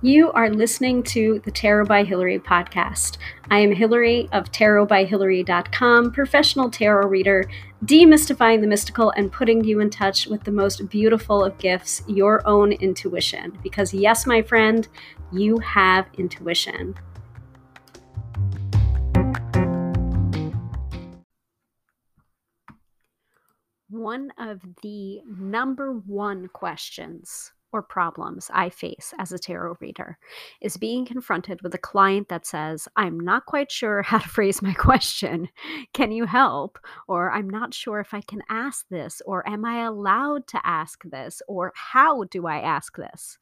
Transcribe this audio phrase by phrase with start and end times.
[0.00, 3.18] You are listening to the Tarot by Hillary podcast.
[3.50, 7.50] I am Hillary of tarotbyhillary.com, professional tarot reader,
[7.84, 12.46] demystifying the mystical and putting you in touch with the most beautiful of gifts, your
[12.46, 13.58] own intuition.
[13.60, 14.86] Because, yes, my friend,
[15.32, 16.94] you have intuition.
[23.88, 30.18] One of the number one questions or problems I face as a tarot reader
[30.60, 34.62] is being confronted with a client that says, I'm not quite sure how to phrase
[34.62, 35.48] my question.
[35.92, 36.78] Can you help?
[37.06, 41.02] Or I'm not sure if I can ask this, or am I allowed to ask
[41.04, 43.38] this, or how do I ask this?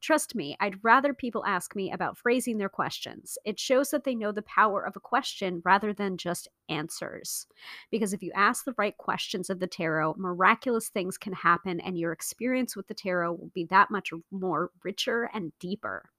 [0.00, 3.38] Trust me, I'd rather people ask me about phrasing their questions.
[3.44, 7.46] It shows that they know the power of a question rather than just answers.
[7.90, 11.98] Because if you ask the right questions of the tarot, miraculous things can happen, and
[11.98, 16.10] your experience with the tarot will be that much more richer and deeper.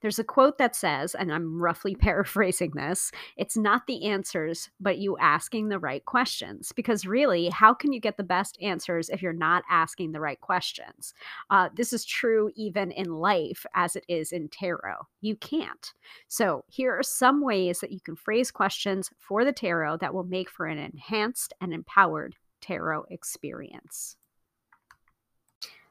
[0.00, 4.98] There's a quote that says, and I'm roughly paraphrasing this it's not the answers, but
[4.98, 6.72] you asking the right questions.
[6.72, 10.40] Because really, how can you get the best answers if you're not asking the right
[10.40, 11.14] questions?
[11.50, 15.06] Uh, this is true even in life as it is in tarot.
[15.20, 15.92] You can't.
[16.28, 20.24] So, here are some ways that you can phrase questions for the tarot that will
[20.24, 24.16] make for an enhanced and empowered tarot experience.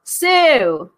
[0.08, 0.92] So,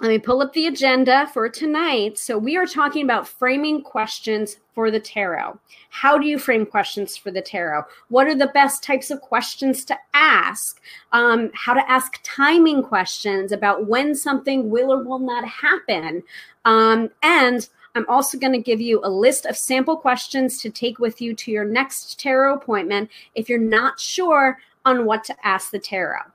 [0.00, 2.16] let me pull up the agenda for tonight.
[2.18, 5.58] So, we are talking about framing questions for the tarot.
[5.90, 7.84] How do you frame questions for the tarot?
[8.08, 10.80] What are the best types of questions to ask?
[11.12, 16.22] Um, how to ask timing questions about when something will or will not happen.
[16.64, 20.98] Um, and I'm also going to give you a list of sample questions to take
[20.98, 25.70] with you to your next tarot appointment if you're not sure on what to ask
[25.70, 26.33] the tarot.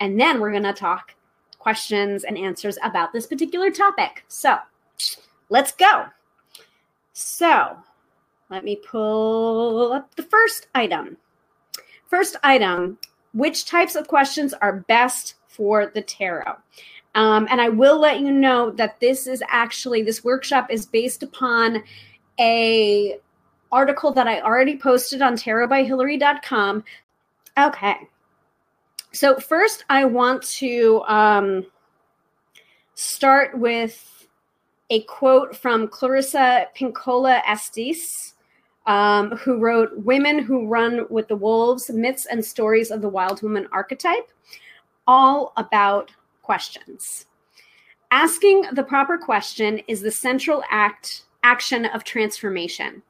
[0.00, 1.14] And then we're going to talk
[1.58, 4.24] questions and answers about this particular topic.
[4.28, 4.56] So
[5.48, 6.06] let's go.
[7.12, 7.76] So
[8.48, 11.16] let me pull up the first item.
[12.06, 12.98] First item
[13.34, 16.56] which types of questions are best for the tarot?
[17.14, 21.22] Um, and I will let you know that this is actually, this workshop is based
[21.22, 21.82] upon
[22.38, 23.18] a
[23.70, 26.84] article that I already posted on tarotbyhillary.com.
[27.58, 27.96] Okay.
[29.12, 31.66] So first, I want to um,
[32.94, 34.26] start with
[34.90, 38.34] a quote from Clarissa Pinkola Estes,
[38.86, 43.42] um, who wrote "Women Who Run with the Wolves: Myths and Stories of the Wild
[43.42, 44.30] Woman Archetype,"
[45.06, 46.10] all about
[46.42, 47.26] questions.
[48.10, 53.02] Asking the proper question is the central act action of transformation.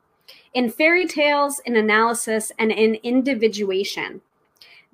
[0.55, 4.21] In fairy tales, in analysis, and in individuation,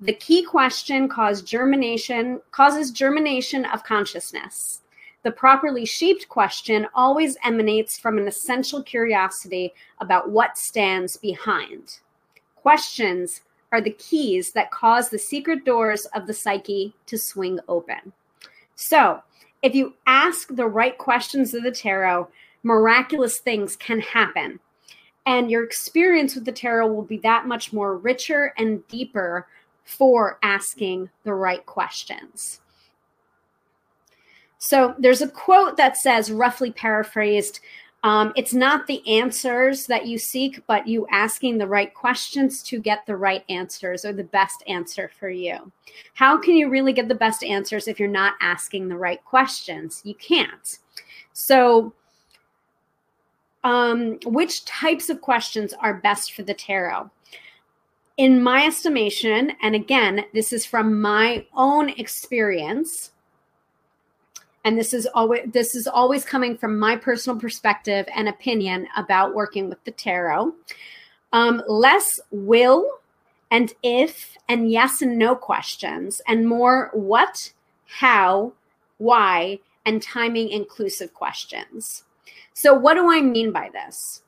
[0.05, 4.81] the key question causes germination, causes germination of consciousness.
[5.23, 11.99] The properly shaped question always emanates from an essential curiosity about what stands behind.
[12.55, 18.13] Questions are the keys that cause the secret doors of the psyche to swing open.
[18.75, 19.23] So,
[19.63, 22.27] if you ask the right questions of the tarot,
[22.61, 24.59] miraculous things can happen.
[25.25, 29.47] And your experience with the tarot will be that much more richer and deeper
[29.85, 32.59] for asking the right questions.
[34.57, 37.59] So there's a quote that says, roughly paraphrased,
[38.03, 42.79] um, it's not the answers that you seek, but you asking the right questions to
[42.79, 45.71] get the right answers or the best answer for you.
[46.13, 50.01] How can you really get the best answers if you're not asking the right questions?
[50.03, 50.77] You can't.
[51.33, 51.93] So,
[53.63, 57.09] um, which types of questions are best for the tarot?
[58.17, 63.11] In my estimation, and again, this is from my own experience,
[64.63, 69.35] and this is always this is always coming from my personal perspective and opinion about
[69.35, 70.53] working with the tarot.
[71.33, 72.89] Um, less will
[73.51, 77.51] and if and yes and no questions, and more what,
[77.85, 78.53] how,
[78.97, 82.03] why, and timing inclusive questions.
[82.53, 84.23] So, what do I mean by this?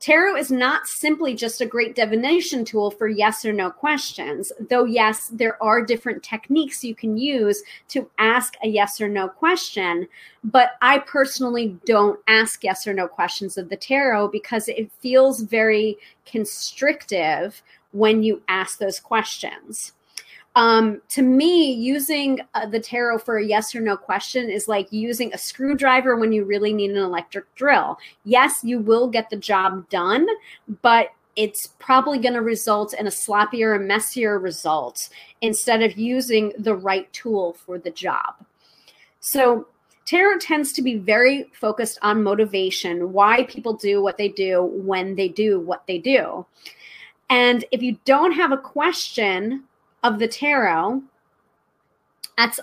[0.00, 4.84] Tarot is not simply just a great divination tool for yes or no questions, though,
[4.84, 10.08] yes, there are different techniques you can use to ask a yes or no question.
[10.42, 15.42] But I personally don't ask yes or no questions of the tarot because it feels
[15.42, 17.62] very constrictive
[17.92, 19.92] when you ask those questions.
[20.56, 24.92] Um, to me, using uh, the tarot for a yes or no question is like
[24.92, 27.98] using a screwdriver when you really need an electric drill.
[28.24, 30.26] Yes, you will get the job done,
[30.82, 35.08] but it's probably going to result in a sloppier and messier result
[35.40, 38.34] instead of using the right tool for the job.
[39.20, 39.68] So,
[40.04, 45.14] tarot tends to be very focused on motivation, why people do what they do when
[45.14, 46.44] they do what they do.
[47.28, 49.62] And if you don't have a question
[50.02, 51.02] of the tarot,
[52.36, 52.60] that's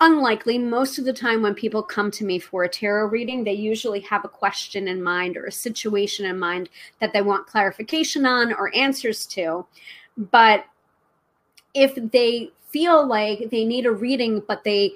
[0.00, 0.58] unlikely.
[0.58, 4.00] Most of the time, when people come to me for a tarot reading, they usually
[4.00, 6.68] have a question in mind or a situation in mind
[7.00, 9.64] that they want clarification on or answers to.
[10.16, 10.64] But
[11.74, 14.94] if they feel like they need a reading, but they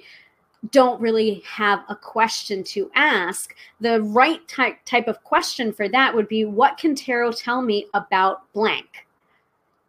[0.73, 6.15] don't really have a question to ask, the right type, type of question for that
[6.15, 9.07] would be What can tarot tell me about blank?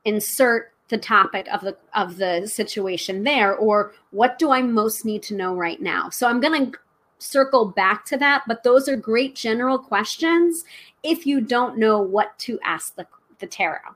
[0.06, 5.24] Insert the topic of the of the situation there or what do i most need
[5.24, 6.10] to know right now?
[6.10, 6.80] So i'm going to
[7.20, 10.64] circle back to that but those are great general questions
[11.04, 13.06] if you don't know what to ask the,
[13.40, 13.96] the tarot.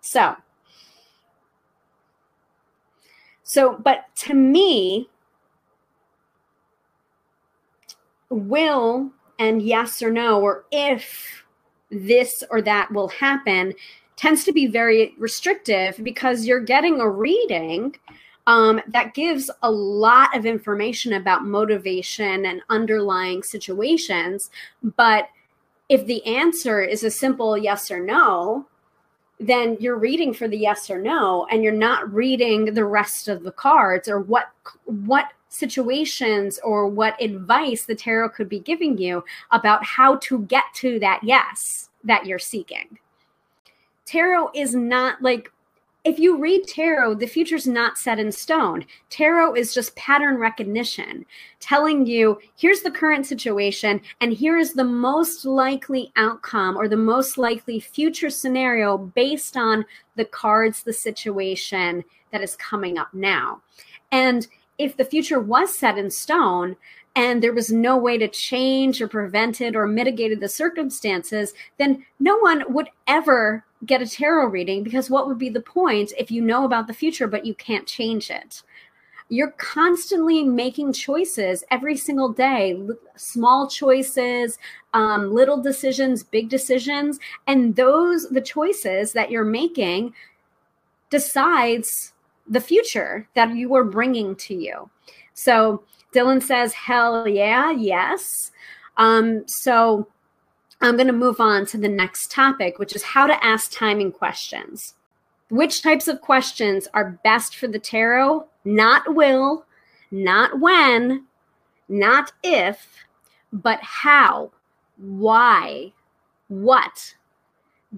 [0.00, 0.36] So
[3.42, 5.08] so but to me
[8.30, 11.44] will and yes or no or if
[11.90, 13.72] this or that will happen
[14.18, 17.96] tends to be very restrictive because you're getting a reading
[18.48, 24.50] um, that gives a lot of information about motivation and underlying situations.
[24.82, 25.28] But
[25.88, 28.66] if the answer is a simple yes or no,
[29.38, 33.44] then you're reading for the yes or no and you're not reading the rest of
[33.44, 34.50] the cards or what
[34.84, 40.64] what situations or what advice the tarot could be giving you about how to get
[40.74, 42.98] to that yes that you're seeking
[44.08, 45.52] tarot is not like
[46.04, 48.86] if you read tarot, the future's not set in stone.
[49.10, 51.26] Tarot is just pattern recognition,
[51.60, 56.96] telling you here's the current situation and here is the most likely outcome or the
[56.96, 59.84] most likely future scenario based on
[60.16, 62.02] the cards, the situation
[62.32, 63.60] that is coming up now.
[64.10, 64.46] And
[64.78, 66.76] if the future was set in stone,
[67.16, 72.06] and there was no way to change or prevent it or mitigated the circumstances, then
[72.20, 76.30] no one would ever get a tarot reading because what would be the point if
[76.30, 78.62] you know about the future but you can't change it?
[79.30, 82.80] You're constantly making choices every single day,
[83.16, 84.58] small choices,
[84.94, 90.14] um, little decisions, big decisions, and those the choices that you're making
[91.10, 92.14] decides
[92.48, 94.88] the future that you are bringing to you.
[95.34, 95.82] So
[96.14, 98.50] Dylan says, hell yeah, yes.
[98.96, 100.08] Um, so
[100.80, 104.12] I'm going to move on to the next topic, which is how to ask timing
[104.12, 104.94] questions.
[105.50, 108.46] Which types of questions are best for the tarot?
[108.64, 109.64] Not will,
[110.10, 111.26] not when,
[111.88, 112.86] not if,
[113.52, 114.52] but how,
[114.98, 115.92] why,
[116.48, 117.14] what.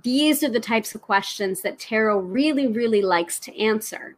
[0.02, 4.16] These are the types of questions that tarot really, really likes to answer.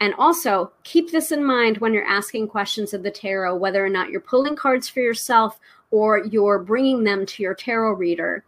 [0.00, 3.90] And also keep this in mind when you're asking questions of the tarot, whether or
[3.90, 5.60] not you're pulling cards for yourself
[5.90, 8.44] or you're bringing them to your tarot reader.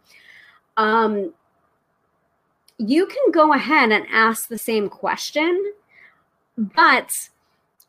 [0.77, 1.33] Um,
[2.77, 5.73] you can go ahead and ask the same question,
[6.57, 7.11] but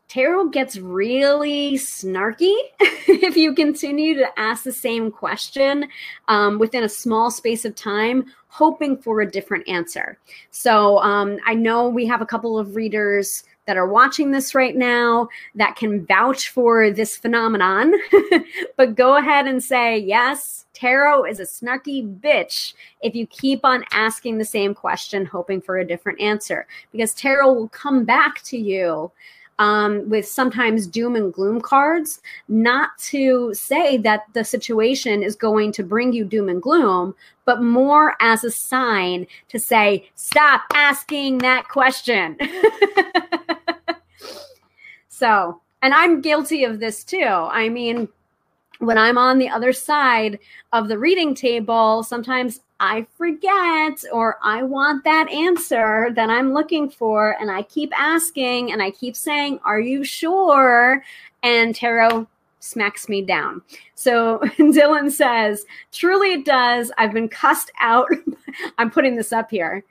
[0.07, 5.87] tarot gets really snarky if you continue to ask the same question
[6.27, 10.17] um, within a small space of time, hoping for a different answer.
[10.51, 14.75] So um, I know we have a couple of readers that are watching this right
[14.75, 17.93] now that can vouch for this phenomenon.
[18.77, 23.83] but go ahead and say, yes, tarot is a snarky bitch if you keep on
[23.91, 28.57] asking the same question, hoping for a different answer, because tarot will come back to
[28.57, 29.11] you.
[29.57, 35.71] Um, with sometimes doom and gloom cards, not to say that the situation is going
[35.71, 41.37] to bring you doom and gloom, but more as a sign to say, stop asking
[41.37, 42.37] that question.
[45.15, 47.23] So, and I'm guilty of this too.
[47.23, 48.09] I mean,
[48.79, 50.39] when I'm on the other side
[50.73, 56.89] of the reading table, sometimes I forget or I want that answer that I'm looking
[56.89, 57.35] for.
[57.39, 61.03] And I keep asking and I keep saying, Are you sure?
[61.43, 62.27] And tarot
[62.59, 63.61] smacks me down.
[63.93, 66.91] So Dylan says, Truly it does.
[66.97, 68.09] I've been cussed out.
[68.77, 69.83] I'm putting this up here.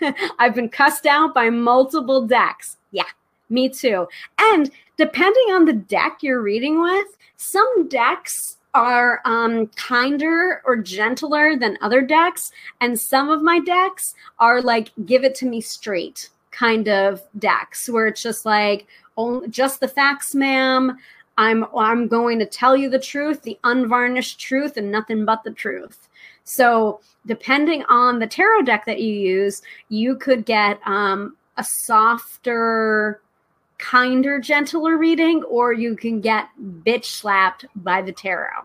[0.38, 2.76] I've been cussed out by multiple decks.
[2.90, 3.04] Yeah,
[3.48, 4.06] me too.
[4.38, 11.56] And depending on the deck you're reading with, some decks are um, kinder or gentler
[11.56, 12.52] than other decks.
[12.80, 17.88] And some of my decks are like, give it to me straight kind of decks
[17.88, 18.86] where it's just like,
[19.16, 20.96] oh, just the facts, ma'am.
[21.38, 25.50] I'm I'm going to tell you the truth, the unvarnished truth, and nothing but the
[25.50, 26.08] truth.
[26.44, 33.22] So, depending on the tarot deck that you use, you could get um, a softer
[33.82, 36.48] kinder, gentler reading, or you can get
[36.84, 38.64] bitch slapped by the tarot.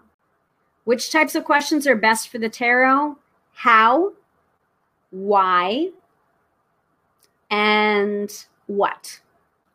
[0.85, 3.17] Which types of questions are best for the tarot?
[3.53, 4.13] How,
[5.09, 5.89] why,
[7.49, 8.31] and
[8.67, 9.19] what?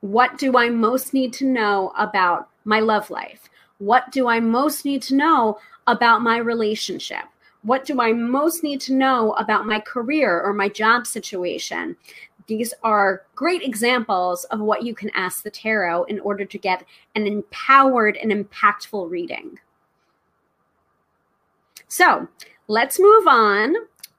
[0.00, 3.50] What do I most need to know about my love life?
[3.78, 5.58] What do I most need to know
[5.88, 7.24] about my relationship?
[7.62, 11.96] What do I most need to know about my career or my job situation?
[12.46, 16.84] These are great examples of what you can ask the tarot in order to get
[17.14, 19.58] an empowered and impactful reading.
[21.88, 22.26] So
[22.68, 23.74] let's move on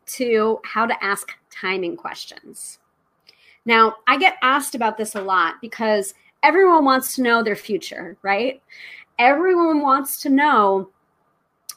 [0.05, 2.79] to how to ask timing questions.
[3.65, 6.13] Now, I get asked about this a lot because
[6.43, 8.61] everyone wants to know their future, right?
[9.17, 10.89] Everyone wants to know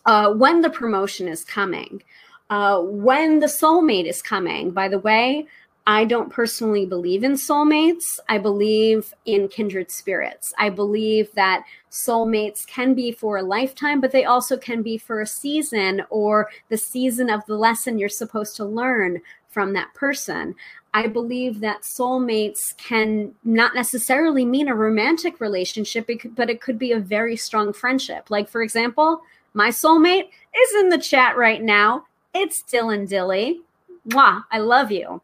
[0.05, 2.03] uh, when the promotion is coming,
[2.50, 4.71] uh, when the soulmate is coming.
[4.71, 5.47] By the way,
[5.88, 8.19] I don't personally believe in soulmates.
[8.28, 10.52] I believe in kindred spirits.
[10.59, 15.21] I believe that soulmates can be for a lifetime, but they also can be for
[15.21, 20.57] a season or the season of the lesson you're supposed to learn from that person.
[20.93, 26.93] I believe that soulmates can not necessarily mean a romantic relationship, but it could be
[26.93, 28.28] a very strong friendship.
[28.28, 29.23] Like, for example,
[29.55, 32.07] my soulmate is in the chat right now.
[32.35, 33.61] It's Dylan Dilly.
[34.09, 35.21] Mwah, I love you.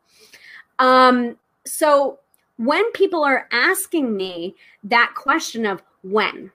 [0.78, 2.18] Um, so
[2.56, 6.50] when people are asking me that question of when,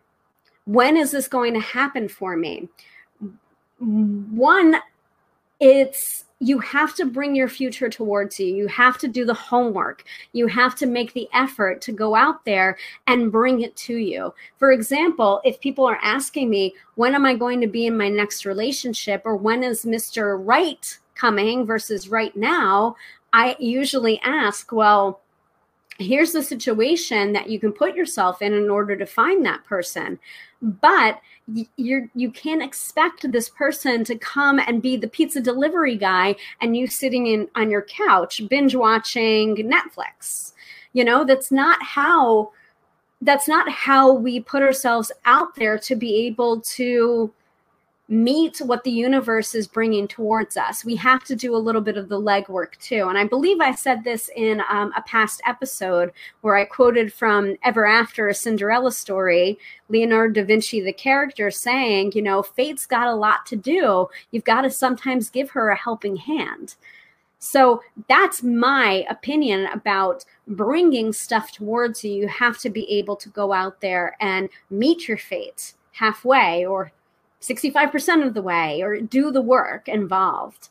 [0.65, 2.67] when is this going to happen for me?
[3.79, 4.75] One,
[5.59, 8.45] it's you have to bring your future towards you.
[8.45, 10.03] You have to do the homework.
[10.33, 14.33] You have to make the effort to go out there and bring it to you.
[14.57, 18.09] For example, if people are asking me, when am I going to be in my
[18.09, 20.39] next relationship or when is Mr.
[20.39, 22.95] Right coming versus right now,
[23.33, 25.21] I usually ask, well,
[25.99, 30.19] here's the situation that you can put yourself in in order to find that person.
[30.61, 31.19] But
[31.77, 36.75] you're you can't expect this person to come and be the pizza delivery guy and
[36.75, 40.53] you sitting in on your couch binge watching netflix.
[40.93, 42.51] You know that's not how
[43.21, 47.31] that's not how we put ourselves out there to be able to
[48.09, 50.85] meet what the universe is bringing towards us.
[50.85, 53.07] We have to do a little bit of the legwork too.
[53.09, 57.57] And I believe I said this in um, a past episode where I quoted from
[57.63, 59.59] Ever After, a Cinderella story,
[59.89, 64.07] Leonardo da Vinci, the character, saying, you know, fate's got a lot to do.
[64.31, 66.75] You've got to sometimes give her a helping hand.
[67.39, 72.11] So that's my opinion about bringing stuff towards you.
[72.11, 76.91] You have to be able to go out there and meet your fate halfway or
[77.47, 80.69] 65% of the way or do the work involved.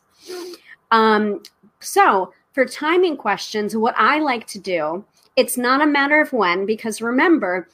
[0.91, 1.43] Um,
[1.79, 5.05] so, for timing questions, what I like to do,
[5.35, 7.67] it's not a matter of when, because remember,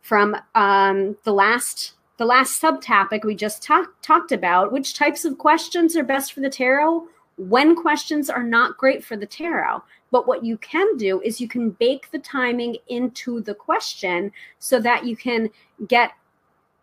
[0.00, 5.38] from um, the last the last subtopic we just talk, talked about, which types of
[5.38, 7.08] questions are best for the tarot?
[7.36, 9.82] When questions are not great for the tarot.
[10.12, 14.78] But what you can do is you can bake the timing into the question so
[14.78, 15.50] that you can
[15.88, 16.12] get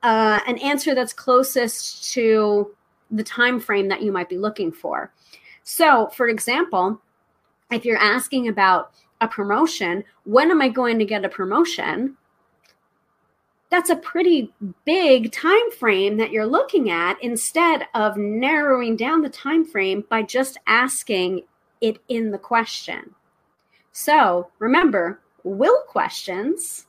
[0.03, 2.75] uh, an answer that's closest to
[3.11, 5.11] the time frame that you might be looking for.
[5.63, 6.99] So, for example,
[7.71, 8.91] if you're asking about
[9.21, 12.17] a promotion, when am I going to get a promotion?
[13.69, 14.53] That's a pretty
[14.85, 20.23] big time frame that you're looking at instead of narrowing down the time frame by
[20.23, 21.43] just asking
[21.79, 23.13] it in the question.
[23.93, 26.87] So, remember, will questions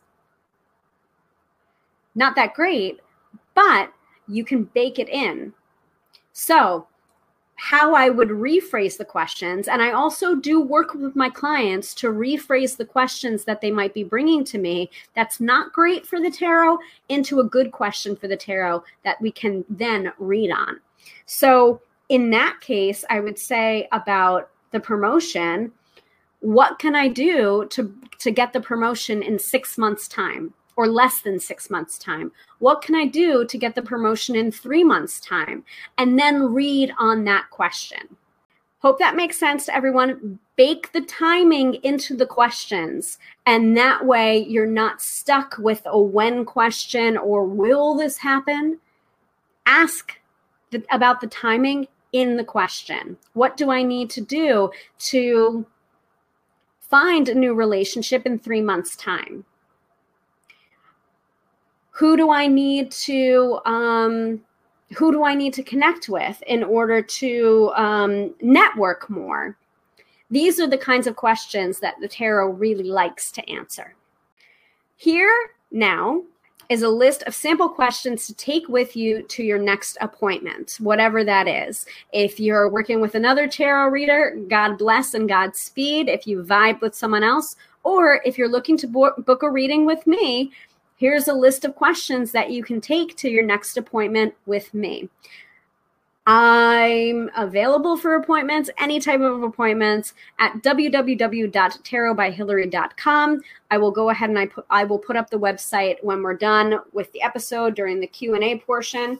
[2.14, 3.00] not that great,
[3.54, 3.92] but
[4.28, 5.52] you can bake it in.
[6.32, 6.86] So,
[7.56, 12.08] how I would rephrase the questions, and I also do work with my clients to
[12.08, 16.30] rephrase the questions that they might be bringing to me that's not great for the
[16.30, 16.78] tarot
[17.08, 20.80] into a good question for the tarot that we can then read on.
[21.26, 25.72] So, in that case, I would say about the promotion,
[26.40, 30.54] what can I do to to get the promotion in 6 months time?
[30.76, 32.32] Or less than six months' time?
[32.58, 35.64] What can I do to get the promotion in three months' time?
[35.98, 38.16] And then read on that question.
[38.82, 40.40] Hope that makes sense to everyone.
[40.56, 43.18] Bake the timing into the questions.
[43.46, 48.80] And that way you're not stuck with a when question or will this happen?
[49.66, 50.18] Ask
[50.72, 53.16] the, about the timing in the question.
[53.34, 55.64] What do I need to do to
[56.80, 59.44] find a new relationship in three months' time?
[61.92, 64.40] Who do I need to um,
[64.96, 69.56] who do I need to connect with in order to um, network more?
[70.30, 73.94] These are the kinds of questions that the tarot really likes to answer.
[74.96, 75.34] Here
[75.70, 76.22] now
[76.68, 81.22] is a list of sample questions to take with you to your next appointment, whatever
[81.24, 81.84] that is.
[82.12, 86.08] If you're working with another tarot reader, God bless and Godspeed.
[86.08, 90.06] If you vibe with someone else, or if you're looking to book a reading with
[90.06, 90.52] me,
[91.02, 95.08] here's a list of questions that you can take to your next appointment with me.
[96.28, 103.40] I'm available for appointments, any type of appointments at www.tarotbyhillary.com.
[103.72, 106.36] I will go ahead and I put I will put up the website when we're
[106.36, 109.18] done with the episode during the Q&A portion.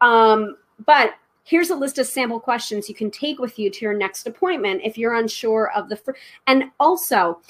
[0.00, 0.56] Um,
[0.86, 4.28] but here's a list of sample questions you can take with you to your next
[4.28, 6.12] appointment if you're unsure of the fr-
[6.46, 7.40] and also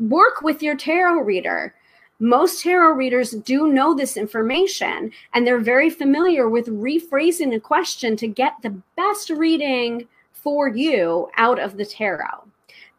[0.00, 1.74] work with your tarot reader
[2.20, 8.16] most tarot readers do know this information and they're very familiar with rephrasing a question
[8.16, 12.44] to get the best reading for you out of the tarot.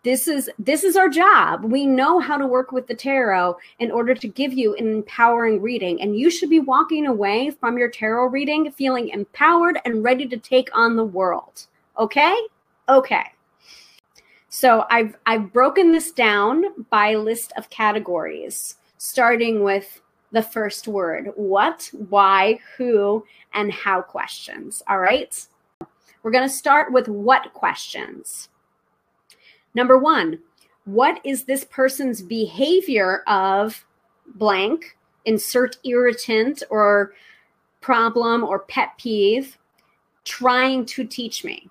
[0.04, 1.64] This is this is our job.
[1.64, 5.62] We know how to work with the tarot in order to give you an empowering
[5.62, 10.28] reading and you should be walking away from your tarot reading feeling empowered and ready
[10.28, 11.66] to take on the world.
[11.98, 12.38] Okay?
[12.88, 13.24] Okay.
[14.50, 18.76] So I've I've broken this down by list of categories
[19.06, 24.84] starting with the first word what, why, who, and how questions.
[24.88, 25.48] All right.
[26.24, 28.50] We're going to start with what questions.
[29.76, 30.40] Number one,
[30.86, 33.86] what is this person's behavior of
[34.36, 34.98] blank?
[35.26, 37.14] Insert irritant or
[37.82, 39.58] problem or pet peeve
[40.24, 41.70] trying to teach me.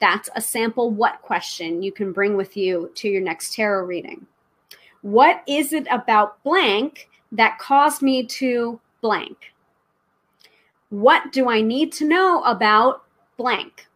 [0.00, 4.26] That's a sample what question you can bring with you to your next tarot reading.
[5.06, 9.52] What is it about blank that caused me to blank?
[10.90, 13.04] What do I need to know about
[13.36, 13.86] blank?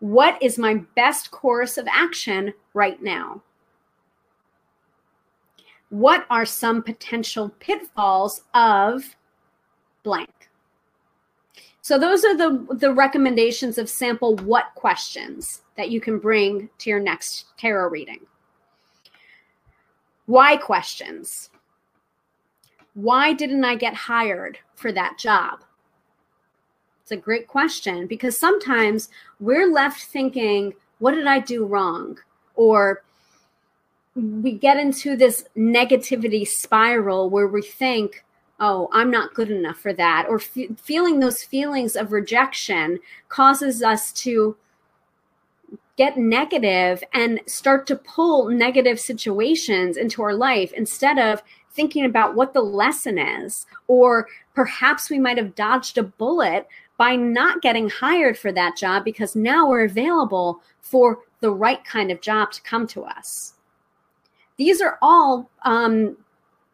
[0.00, 3.40] What is my best course of action right now?
[5.88, 9.16] What are some potential pitfalls of
[10.02, 10.50] blank?
[11.80, 16.90] So those are the the recommendations of sample what questions that you can bring to
[16.90, 18.20] your next tarot reading.
[20.26, 21.50] Why questions?
[22.94, 25.60] Why didn't I get hired for that job?
[27.02, 32.18] It's a great question because sometimes we're left thinking, what did I do wrong?
[32.56, 33.04] Or
[34.16, 38.24] we get into this negativity spiral where we think,
[38.58, 40.26] oh, I'm not good enough for that.
[40.28, 44.56] Or feeling those feelings of rejection causes us to
[45.96, 52.34] get negative and start to pull negative situations into our life instead of thinking about
[52.34, 53.66] what the lesson is.
[53.88, 59.04] Or perhaps we might have dodged a bullet by not getting hired for that job
[59.04, 63.54] because now we're available for the right kind of job to come to us.
[64.56, 66.16] These are all um,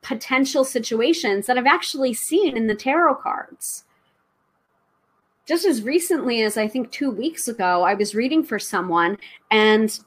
[0.03, 3.85] potential situations that I've actually seen in the tarot cards
[5.53, 9.19] just as recently as I think two weeks ago, I was reading for someone
[9.51, 10.01] and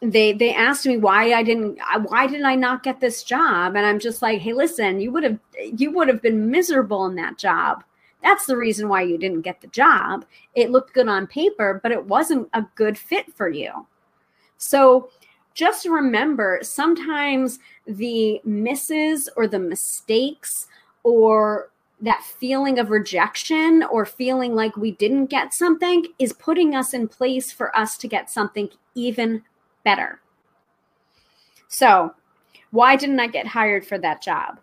[0.00, 3.74] they they asked me why I didn't why did I not get this job?
[3.74, 5.40] And I'm just like hey listen you would have
[5.76, 7.82] you would have been miserable in that job.
[8.22, 10.24] That's the reason why you didn't get the job.
[10.54, 13.88] It looked good on paper but it wasn't a good fit for you.
[14.56, 15.10] So
[15.52, 20.68] just remember sometimes the misses or the mistakes
[21.02, 21.70] or
[22.02, 27.08] that feeling of rejection or feeling like we didn't get something is putting us in
[27.08, 29.42] place for us to get something even
[29.84, 30.20] better.
[31.68, 32.14] So,
[32.70, 34.60] why didn't I get hired for that job?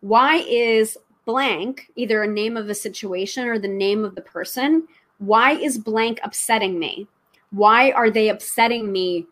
[0.00, 4.86] Why is blank either a name of a situation or the name of the person?
[5.18, 7.08] Why is blank upsetting me?
[7.50, 9.26] Why are they upsetting me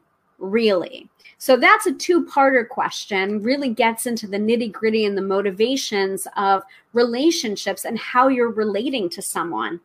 [0.44, 1.08] really?
[1.38, 6.26] So that's a two parter question, really gets into the nitty gritty and the motivations
[6.36, 9.80] of relationships and how you're relating to someone.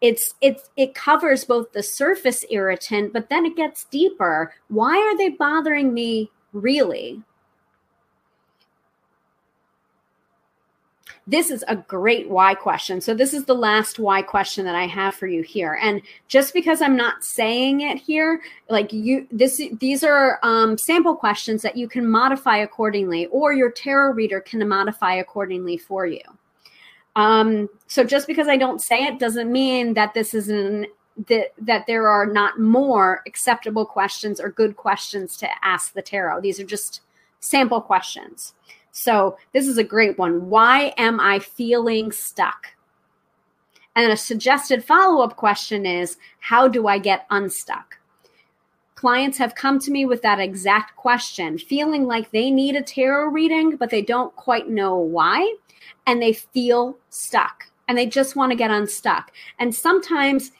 [0.00, 4.54] It's it's it covers both the surface irritant, but then it gets deeper.
[4.68, 7.22] Why are they bothering me really?
[11.26, 13.00] This is a great why question.
[13.00, 15.78] So this is the last why question that I have for you here.
[15.80, 21.16] And just because I'm not saying it here, like you, this, these are um, sample
[21.16, 26.22] questions that you can modify accordingly, or your tarot reader can modify accordingly for you.
[27.16, 30.86] Um, so just because I don't say it doesn't mean that this is an
[31.28, 36.42] that that there are not more acceptable questions or good questions to ask the tarot.
[36.42, 37.00] These are just
[37.40, 38.52] sample questions.
[38.96, 40.48] So this is a great one.
[40.48, 42.68] Why am I feeling stuck?
[43.94, 47.98] And a suggested follow up question is How do I get unstuck?
[48.96, 53.28] clients have come to me with that exact question, feeling like they need a tarot
[53.28, 55.54] reading, but they don't quite know why.
[56.06, 59.30] And they feel stuck and they just want to get unstuck.
[59.60, 60.50] And sometimes,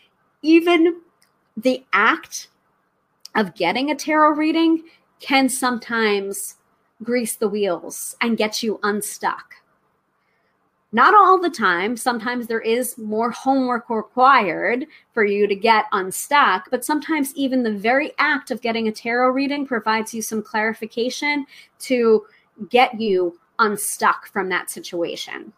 [0.43, 1.01] even
[1.57, 2.49] the act
[3.35, 4.85] of getting a tarot reading
[5.19, 6.56] can sometimes
[7.03, 9.55] grease the wheels and get you unstuck.
[10.93, 11.97] Not all the time.
[11.97, 17.73] Sometimes there is more homework required for you to get unstuck, but sometimes even the
[17.73, 21.45] very act of getting a tarot reading provides you some clarification
[21.81, 22.25] to
[22.71, 25.53] get you unstuck from that situation.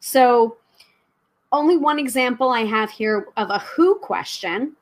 [0.00, 0.58] So,
[1.50, 4.74] only one example I have here of a who question,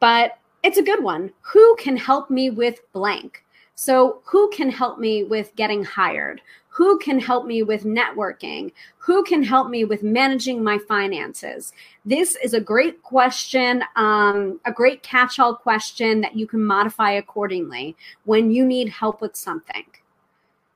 [0.00, 1.32] but it's a good one.
[1.52, 3.44] Who can help me with blank?
[3.74, 6.40] So, who can help me with getting hired?
[6.68, 8.72] Who can help me with networking?
[8.98, 11.72] Who can help me with managing my finances?
[12.04, 17.10] This is a great question, um, a great catch all question that you can modify
[17.12, 19.84] accordingly when you need help with something.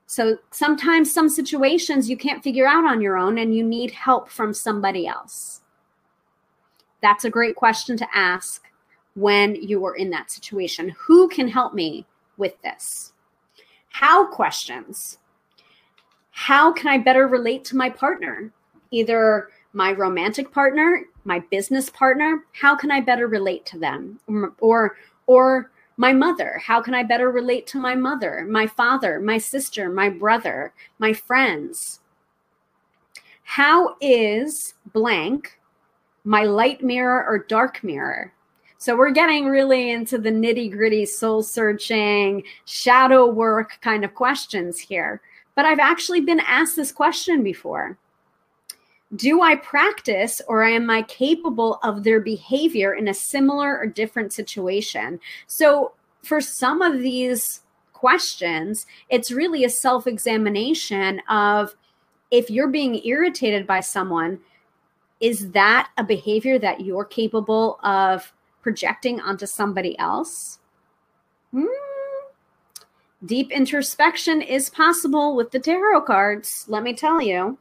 [0.05, 4.29] So sometimes some situations you can't figure out on your own and you need help
[4.29, 5.61] from somebody else.
[7.01, 8.63] That's a great question to ask
[9.17, 10.93] when you are in that situation.
[10.95, 12.05] Who can help me
[12.37, 13.13] with this?
[13.89, 15.17] How questions.
[16.29, 18.51] How can I better relate to my partner?
[18.91, 24.19] Either my romantic partner, my business partner, how can I better relate to them?
[24.59, 29.39] Or or my mother how can i better relate to my mother my father my
[29.39, 32.01] sister my brother my friends
[33.43, 35.59] how is blank
[36.23, 38.31] my light mirror or dark mirror
[38.77, 44.79] so we're getting really into the nitty gritty soul searching shadow work kind of questions
[44.79, 45.21] here
[45.55, 47.97] but i've actually been asked this question before
[49.15, 54.33] do I practice or am I capable of their behavior in a similar or different
[54.33, 55.19] situation?
[55.47, 57.61] So, for some of these
[57.93, 61.73] questions, it's really a self examination of
[62.31, 64.39] if you're being irritated by someone,
[65.21, 68.33] is that a behavior that you're capable of
[68.67, 70.59] projecting onto somebody else?
[71.53, 71.67] Hmm.
[73.25, 77.57] Deep introspection is possible with the tarot cards, let me tell you.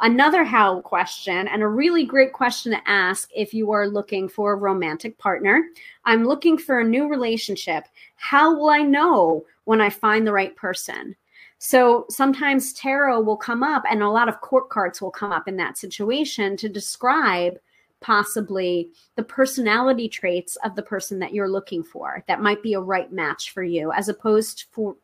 [0.00, 4.50] Another how question, and a really great question to ask if you are looking for
[4.50, 5.62] a romantic partner.
[6.04, 7.84] I'm looking for a new relationship.
[8.16, 11.14] How will I know when I find the right person?
[11.58, 15.46] So sometimes tarot will come up, and a lot of court cards will come up
[15.46, 17.60] in that situation to describe
[18.00, 22.80] possibly the personality traits of the person that you're looking for that might be a
[22.80, 24.96] right match for you as opposed for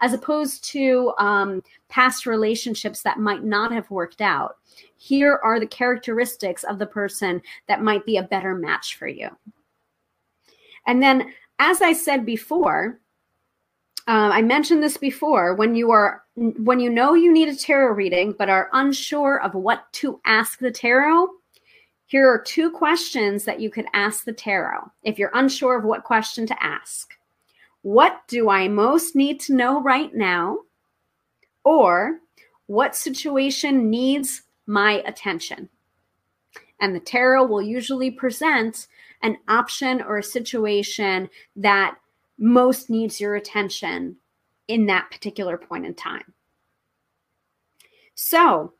[0.00, 4.56] as opposed to um, past relationships that might not have worked out
[4.96, 9.28] here are the characteristics of the person that might be a better match for you
[10.86, 12.98] and then as i said before
[14.08, 15.54] uh, I mentioned this before.
[15.54, 19.54] When you are when you know you need a tarot reading but are unsure of
[19.54, 21.28] what to ask the tarot,
[22.08, 26.04] here are two questions that you could ask the tarot if you're unsure of what
[26.04, 27.14] question to ask.
[27.82, 30.60] What do I most need to know right now?
[31.64, 32.20] Or
[32.66, 35.68] what situation needs my attention?
[36.80, 38.86] And the tarot will usually present
[39.22, 41.98] an option or a situation that
[42.38, 44.16] most needs your attention
[44.66, 46.32] in that particular point in time.
[48.14, 48.72] So,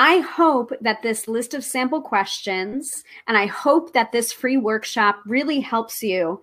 [0.00, 5.18] I hope that this list of sample questions and I hope that this free workshop
[5.26, 6.40] really helps you,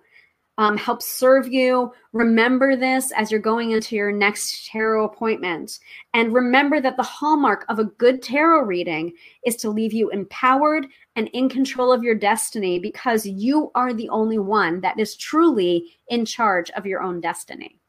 [0.58, 1.90] um, helps serve you.
[2.12, 5.78] Remember this as you're going into your next tarot appointment.
[6.12, 9.14] And remember that the hallmark of a good tarot reading
[9.46, 14.10] is to leave you empowered and in control of your destiny because you are the
[14.10, 17.80] only one that is truly in charge of your own destiny.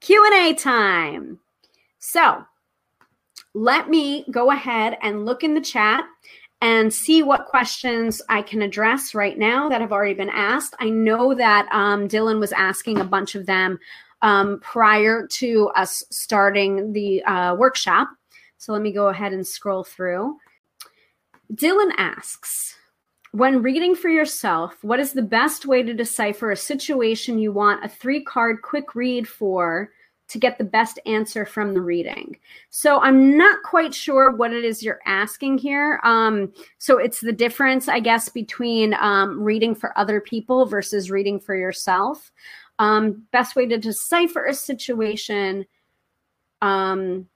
[0.00, 1.38] Q&A time.
[1.98, 2.46] So,
[3.54, 6.04] let me go ahead and look in the chat
[6.60, 10.74] and see what questions I can address right now that have already been asked.
[10.78, 13.78] I know that um, Dylan was asking a bunch of them
[14.22, 18.08] um, prior to us starting the uh, workshop.
[18.58, 20.38] So let me go ahead and scroll through.
[21.52, 22.76] Dylan asks,
[23.32, 27.84] when reading for yourself, what is the best way to decipher a situation you want
[27.84, 29.90] a three card quick read for
[30.32, 32.36] to get the best answer from the reading.
[32.70, 36.00] So I'm not quite sure what it is you're asking here.
[36.04, 41.38] Um, so it's the difference, I guess, between um, reading for other people versus reading
[41.38, 42.32] for yourself.
[42.78, 45.66] Um, best way to decipher a situation.
[46.62, 47.28] Um,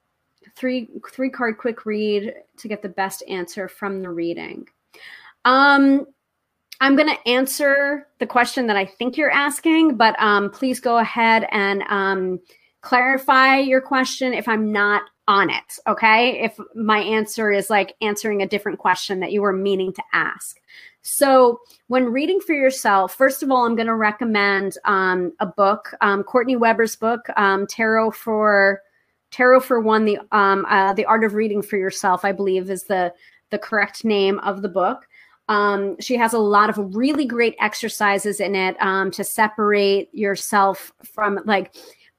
[0.56, 4.66] three three card quick read to get the best answer from the reading.
[5.44, 6.06] Um,
[6.80, 10.98] I'm going to answer the question that I think you're asking, but um, please go
[10.98, 12.40] ahead and um,
[12.86, 15.78] clarify your question if I'm not on it.
[15.88, 16.40] Okay.
[16.40, 20.60] If my answer is like answering a different question that you were meaning to ask.
[21.02, 25.94] So, when reading for yourself, first of all, I'm going to recommend um, a book,
[26.00, 28.82] um, Courtney Weber's book, um, Tarot for
[29.32, 32.24] Tarot for One, the um, uh, the Art of Reading for Yourself.
[32.24, 33.12] I believe is the
[33.50, 35.08] the correct name of the book.
[35.48, 40.92] Um, she has a lot of really great exercises in it um, to separate yourself
[41.04, 41.74] from like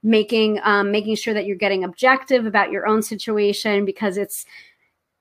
[0.08, 4.46] making um, making sure that you're getting objective about your own situation because it's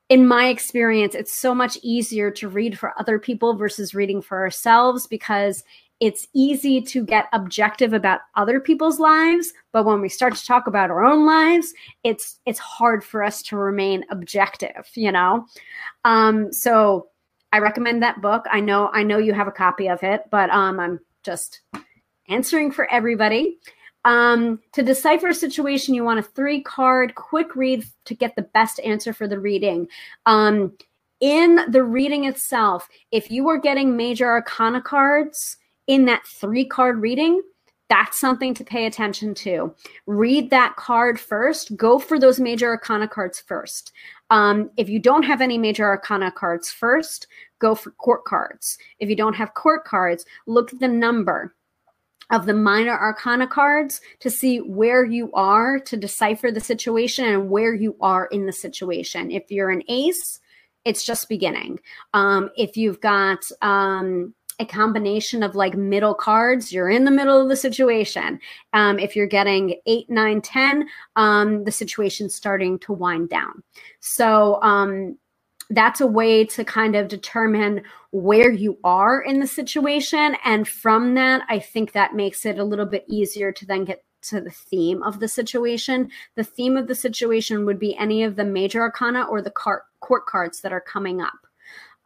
[0.08, 4.38] in my experience, it's so much easier to read for other people versus reading for
[4.38, 5.64] ourselves because
[5.98, 10.66] it's easy to get objective about other people's lives but when we start to talk
[10.66, 11.72] about our own lives
[12.04, 15.46] it's it's hard for us to remain objective you know?
[16.04, 17.08] Um so
[17.50, 18.44] i recommend that book.
[18.50, 21.62] I know i know you have a copy of it but um i'm just
[22.28, 23.56] answering for everybody
[24.06, 28.42] um, to decipher a situation, you want a three card quick read to get the
[28.42, 29.88] best answer for the reading.
[30.26, 30.72] Um,
[31.20, 35.56] in the reading itself, if you are getting major arcana cards
[35.88, 37.42] in that three card reading,
[37.88, 39.74] that's something to pay attention to.
[40.06, 41.76] Read that card first.
[41.76, 43.90] Go for those major arcana cards first.
[44.30, 47.26] Um, if you don't have any major arcana cards first,
[47.58, 48.78] go for court cards.
[49.00, 51.56] If you don't have court cards, look at the number
[52.30, 57.50] of the minor arcana cards to see where you are to decipher the situation and
[57.50, 59.30] where you are in the situation.
[59.30, 60.40] If you're an ace,
[60.84, 61.80] it's just beginning.
[62.14, 67.40] Um, if you've got um, a combination of like middle cards, you're in the middle
[67.40, 68.40] of the situation.
[68.72, 73.62] Um, if you're getting eight, nine, 10, um, the situation's starting to wind down.
[74.00, 75.18] So, um,
[75.70, 80.36] that's a way to kind of determine where you are in the situation.
[80.44, 84.04] And from that, I think that makes it a little bit easier to then get
[84.22, 86.10] to the theme of the situation.
[86.34, 90.26] The theme of the situation would be any of the major arcana or the court
[90.26, 91.46] cards that are coming up.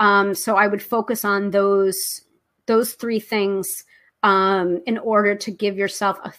[0.01, 2.23] Um, so I would focus on those
[2.67, 3.85] those three things
[4.23, 6.33] um, in order to give yourself a,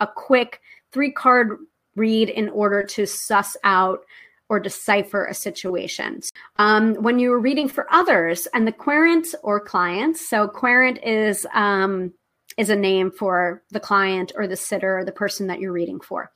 [0.00, 0.60] a quick
[0.92, 1.58] three card
[1.96, 4.00] read in order to suss out
[4.48, 6.20] or decipher a situation.
[6.56, 12.12] Um, when you're reading for others and the querent or clients, so querent is um,
[12.56, 16.00] is a name for the client or the sitter or the person that you're reading
[16.00, 16.30] for.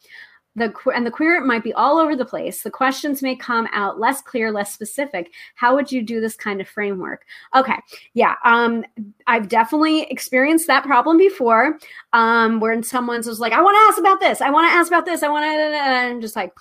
[0.56, 2.62] The, and the querent might be all over the place.
[2.62, 5.30] The questions may come out less clear, less specific.
[5.54, 7.24] How would you do this kind of framework?
[7.54, 7.76] Okay,
[8.14, 8.84] yeah, um,
[9.28, 11.78] I've definitely experienced that problem before,
[12.12, 14.40] um, where someone's was like, "I want to ask about this.
[14.40, 15.22] I want to ask about this.
[15.22, 16.52] I want to," and I'm just like,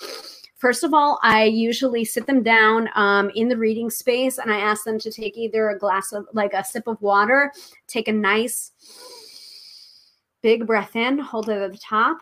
[0.58, 4.60] First of all, I usually sit them down um, in the reading space and I
[4.60, 7.54] ask them to take either a glass of, like a sip of water,
[7.86, 8.72] take a nice
[10.42, 12.18] big breath in, hold it at the top,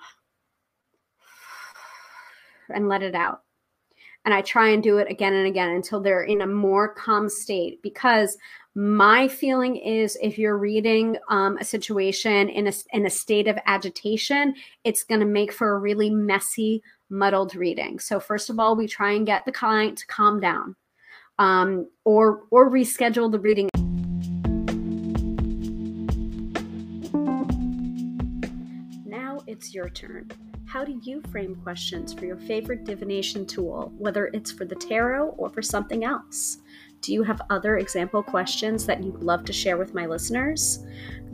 [2.73, 3.43] and let it out.
[4.25, 7.29] And I try and do it again and again until they're in a more calm
[7.29, 8.37] state because
[8.77, 13.57] my feeling is if you're reading um, a situation in a, in a state of
[13.65, 17.99] agitation, it's going to make for a really messy, muddled reading.
[17.99, 20.75] So first of all, we try and get the client to calm down,
[21.39, 23.69] um, or or reschedule the reading.
[29.05, 30.31] Now it's your turn.
[30.67, 35.29] How do you frame questions for your favorite divination tool, whether it's for the tarot
[35.37, 36.57] or for something else?
[37.05, 40.83] Do you have other example questions that you'd love to share with my listeners?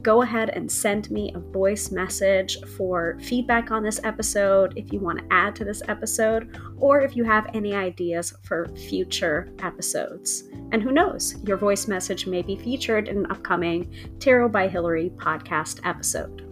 [0.02, 5.00] Go ahead and send me a voice message for feedback on this episode if you
[5.00, 10.50] want to add to this episode, or if you have any ideas for future episodes.
[10.74, 15.10] And who knows, your voice message may be featured in an upcoming Tarot by Hillary
[15.16, 16.51] podcast episode.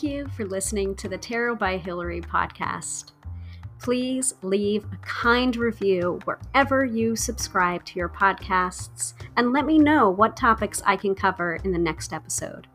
[0.00, 3.12] Thank you for listening to the Tarot by Hillary podcast.
[3.78, 10.08] Please leave a kind review wherever you subscribe to your podcasts and let me know
[10.08, 12.66] what topics I can cover in the next episode.